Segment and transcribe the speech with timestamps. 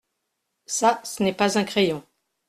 [0.65, 2.03] Ça ce n’est pas un crayon.